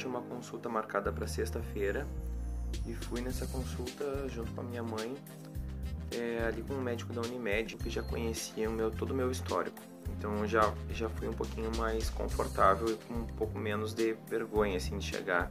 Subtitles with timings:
[0.00, 2.06] tinha uma consulta marcada para sexta-feira
[2.86, 5.14] e fui nessa consulta junto com a minha mãe,
[6.12, 9.30] é, ali com um médico da Unimed, que já conhecia o meu, todo o meu
[9.30, 9.78] histórico.
[10.16, 14.78] Então já, já fui um pouquinho mais confortável e com um pouco menos de vergonha
[14.78, 15.50] assim, de chegar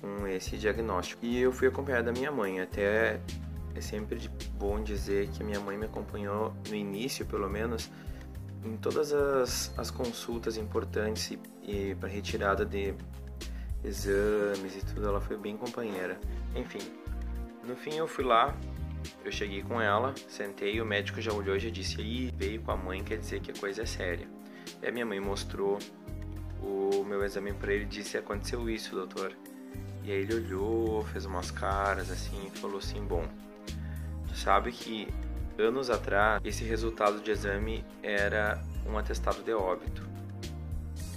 [0.00, 1.26] com esse diagnóstico.
[1.26, 3.20] E eu fui acompanhada da minha mãe, até
[3.74, 7.90] é sempre bom dizer que minha mãe me acompanhou no início, pelo menos,
[8.64, 12.94] em todas as, as consultas importantes e, e para retirada de
[13.86, 16.18] exames e tudo, ela foi bem companheira.
[16.54, 16.80] Enfim,
[17.64, 18.54] no fim eu fui lá,
[19.24, 22.72] eu cheguei com ela, sentei, o médico já olhou e já disse: aí veio com
[22.72, 24.28] a mãe, quer dizer que a coisa é séria.
[24.82, 25.78] E a minha mãe mostrou
[26.60, 29.32] o meu exame para ele e disse: aconteceu isso, doutor.
[30.02, 33.24] E aí ele olhou, fez umas caras assim e falou assim: bom,
[34.28, 35.08] tu sabe que
[35.58, 40.06] anos atrás esse resultado de exame era um atestado de óbito.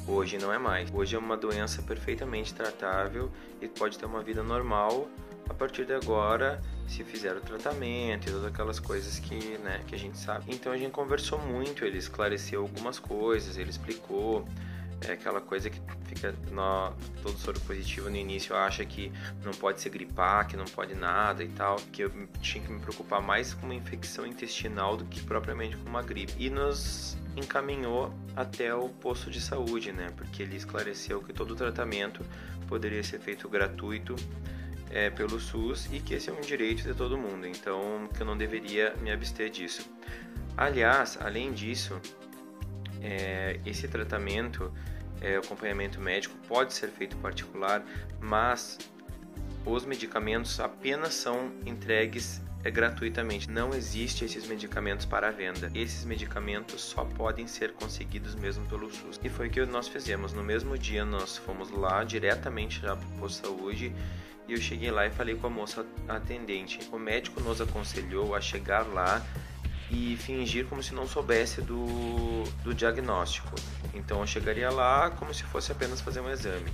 [0.10, 0.92] Hoje não é mais.
[0.92, 5.08] Hoje é uma doença perfeitamente tratável e pode ter uma vida normal
[5.48, 9.94] a partir de agora, se fizer o tratamento e todas aquelas coisas que, né, que
[9.94, 10.46] a gente sabe.
[10.48, 14.48] Então a gente conversou muito, ele esclareceu algumas coisas, ele explicou
[15.08, 19.12] é aquela coisa que fica no, todo soro positivo no início acha que
[19.44, 22.12] não pode se gripar, que não pode nada e tal, que eu
[22.42, 26.34] tinha que me preocupar mais com uma infecção intestinal do que propriamente com uma gripe.
[26.38, 30.08] E nos encaminhou até o posto de saúde, né?
[30.18, 32.26] Porque ele esclareceu que todo o tratamento
[32.68, 34.16] poderia ser feito gratuito
[34.90, 38.26] é, pelo SUS e que esse é um direito de todo mundo, então que eu
[38.26, 39.90] não deveria me abster disso.
[40.58, 42.00] Aliás, além disso,
[43.02, 44.74] é, esse tratamento,
[45.22, 47.84] é, acompanhamento médico pode ser feito particular,
[48.20, 48.78] mas
[49.66, 53.50] os medicamentos apenas são entregues é, gratuitamente.
[53.50, 55.72] Não existe esses medicamentos para venda.
[55.74, 59.20] Esses medicamentos só podem ser conseguidos mesmo pelo SUS.
[59.24, 60.34] E foi o que nós fizemos.
[60.34, 63.96] No mesmo dia nós fomos lá diretamente já para o posto de saúde
[64.48, 66.80] e eu cheguei lá e falei com a moça atendente.
[66.92, 69.24] O médico nos aconselhou a chegar lá
[69.90, 73.54] e fingir como se não soubesse do, do diagnóstico.
[73.94, 76.72] Então eu chegaria lá como se fosse apenas fazer um exame.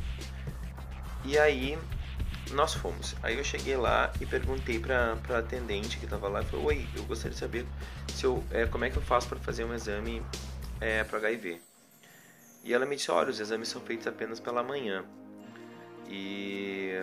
[1.24, 1.78] E aí
[2.52, 3.16] nós fomos.
[3.24, 7.04] Aí eu cheguei lá e perguntei para a atendente que estava lá, falei, oi, eu
[7.06, 7.66] gostaria de saber
[8.14, 10.22] se eu, é, como é que eu faço para fazer um exame
[10.80, 11.62] é, para HIV.
[12.64, 15.06] E ela me disse, olha, os exames são feitos apenas pela manhã.
[16.08, 16.94] E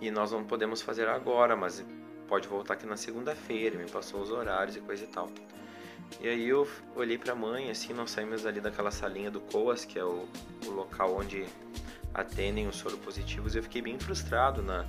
[0.00, 1.84] e nós não podemos fazer agora, mas
[2.30, 5.28] pode voltar aqui na segunda-feira, me passou os horários e coisa e tal.
[6.20, 9.84] E aí eu olhei para a mãe, assim, nós saímos ali daquela salinha do COAS,
[9.84, 10.28] que é o,
[10.64, 11.44] o local onde
[12.14, 14.86] atendem os soropositivos, e eu fiquei bem frustrado na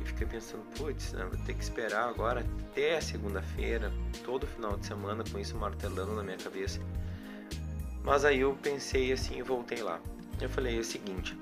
[0.00, 3.92] e fiquei pensando, putz, né, vou ter que esperar agora até segunda-feira,
[4.24, 6.80] todo final de semana com isso martelando na minha cabeça.
[8.02, 10.00] Mas aí eu pensei assim e voltei lá.
[10.40, 11.38] Eu falei é o seguinte,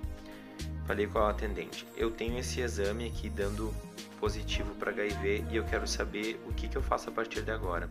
[0.85, 3.73] falei com a atendente, eu tenho esse exame aqui dando
[4.21, 7.51] positivo para HIV e eu quero saber o que, que eu faço a partir de
[7.51, 7.89] agora.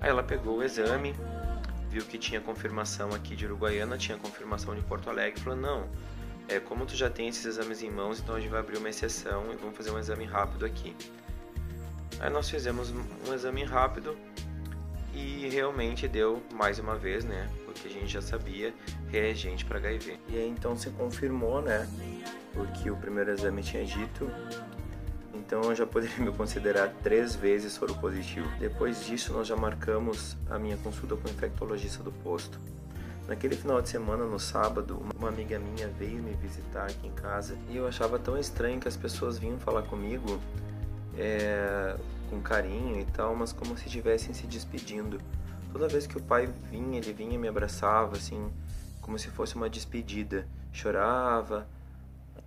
[0.00, 1.14] Aí ela pegou o exame,
[1.88, 5.88] viu que tinha confirmação aqui de Uruguaiana, tinha confirmação de Porto Alegre, falou: não,
[6.48, 8.88] é como tu já tem esses exames em mãos, então a gente vai abrir uma
[8.88, 10.94] exceção e vamos fazer um exame rápido aqui.
[12.20, 12.92] Aí nós fizemos
[13.28, 14.16] um exame rápido
[15.14, 17.48] e realmente deu mais uma vez, né?
[17.64, 18.74] Porque a gente já sabia
[19.08, 20.18] reagente para HIV.
[20.28, 21.88] E aí então se confirmou, né?
[22.52, 24.30] Porque o primeiro exame tinha dito
[25.34, 28.48] então eu já poderia me considerar três vezes soro positivo.
[28.58, 32.58] Depois disso, nós já marcamos a minha consulta com o infectologista do posto.
[33.26, 37.56] Naquele final de semana, no sábado, uma amiga minha veio me visitar aqui em casa
[37.70, 40.38] e eu achava tão estranho que as pessoas vinham falar comigo
[41.16, 41.96] é,
[42.28, 45.18] com carinho e tal, mas como se estivessem se despedindo.
[45.72, 48.52] Toda vez que o pai vinha, ele vinha e me abraçava, assim,
[49.00, 50.46] como se fosse uma despedida.
[50.70, 51.66] Chorava,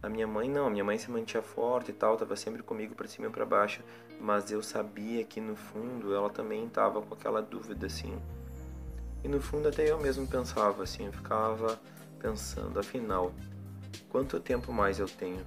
[0.01, 2.95] a minha mãe não, a minha mãe se mantinha forte e tal, estava sempre comigo
[2.95, 3.81] para cima e para baixo,
[4.19, 8.17] mas eu sabia que no fundo ela também estava com aquela dúvida assim.
[9.23, 11.79] E no fundo até eu mesmo pensava assim, eu ficava
[12.19, 13.31] pensando, afinal,
[14.09, 15.45] quanto tempo mais eu tenho?